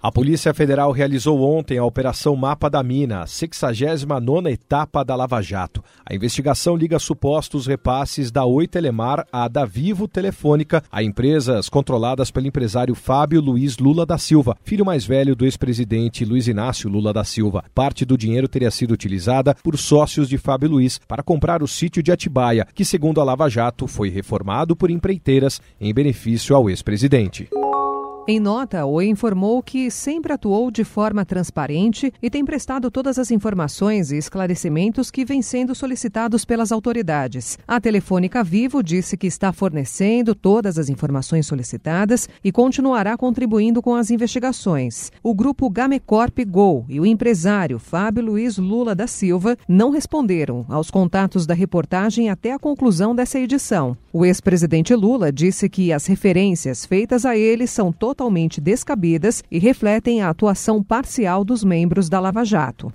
[0.00, 5.42] A Polícia Federal realizou ontem a Operação Mapa da Mina, a 69 etapa da Lava
[5.42, 5.82] Jato.
[6.06, 12.30] A investigação liga supostos repasses da Oi Telemar à da Vivo Telefônica a empresas controladas
[12.30, 17.12] pelo empresário Fábio Luiz Lula da Silva, filho mais velho do ex-presidente Luiz Inácio Lula
[17.12, 17.64] da Silva.
[17.74, 22.04] Parte do dinheiro teria sido utilizada por sócios de Fábio Luiz para comprar o sítio
[22.04, 27.48] de Atibaia, que, segundo a Lava Jato, foi reformado por empreiteiras em benefício ao ex-presidente.
[28.30, 33.18] Em nota, o Oi informou que sempre atuou de forma transparente e tem prestado todas
[33.18, 37.58] as informações e esclarecimentos que vêm sendo solicitados pelas autoridades.
[37.66, 43.94] A Telefônica Vivo disse que está fornecendo todas as informações solicitadas e continuará contribuindo com
[43.94, 45.10] as investigações.
[45.22, 50.90] O grupo Gamecorp Gol e o empresário Fábio Luiz Lula da Silva não responderam aos
[50.90, 53.96] contatos da reportagem até a conclusão dessa edição.
[54.12, 59.60] O ex-presidente Lula disse que as referências feitas a ele são totalmente totalmente descabidas e
[59.60, 62.92] refletem a atuação parcial dos membros da Lava Jato.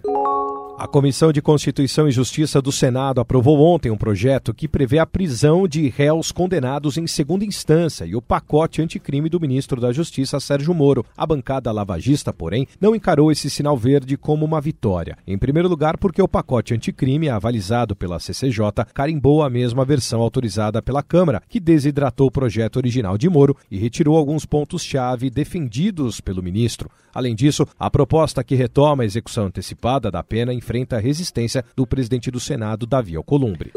[0.75, 5.05] A Comissão de Constituição e Justiça do Senado aprovou ontem um projeto que prevê a
[5.05, 10.39] prisão de réus condenados em segunda instância e o pacote anticrime do ministro da Justiça,
[10.39, 11.05] Sérgio Moro.
[11.15, 15.15] A bancada lavagista, porém, não encarou esse sinal verde como uma vitória.
[15.27, 20.81] Em primeiro lugar, porque o pacote anticrime, avalizado pela CCJ, carimbou a mesma versão autorizada
[20.81, 26.41] pela Câmara, que desidratou o projeto original de Moro e retirou alguns pontos-chave defendidos pelo
[26.41, 26.89] ministro.
[27.13, 31.85] Além disso, a proposta que retoma a execução antecipada da pena enfrenta a resistência do
[31.85, 33.73] presidente do Senado, Davi Alcolumbre.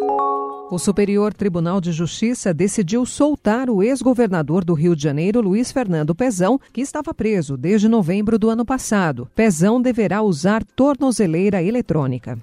[0.71, 6.15] O Superior Tribunal de Justiça decidiu soltar o ex-governador do Rio de Janeiro, Luiz Fernando
[6.15, 9.29] Pezão, que estava preso desde novembro do ano passado.
[9.35, 12.39] Pezão deverá usar tornozeleira eletrônica.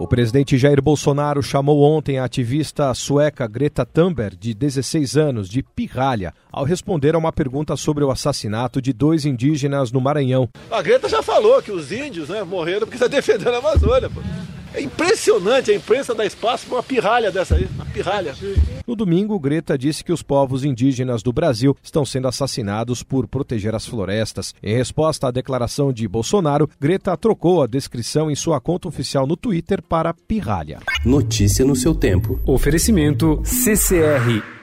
[0.00, 5.60] O presidente Jair Bolsonaro chamou ontem a ativista sueca Greta Thunberg, de 16 anos, de
[5.60, 10.48] pirralha, ao responder a uma pergunta sobre o assassinato de dois indígenas no Maranhão.
[10.70, 14.08] A Greta já falou que os índios né, morreram porque está defendendo a Amazônia.
[14.08, 14.20] Pô.
[14.74, 18.34] É impressionante a imprensa dar espaço para uma pirralha dessa aí, uma pirralha.
[18.86, 23.74] No domingo, Greta disse que os povos indígenas do Brasil estão sendo assassinados por proteger
[23.74, 24.54] as florestas.
[24.62, 29.36] Em resposta à declaração de Bolsonaro, Greta trocou a descrição em sua conta oficial no
[29.36, 30.80] Twitter para pirralha.
[31.04, 32.40] Notícia no seu tempo.
[32.46, 34.57] Oferecimento CCR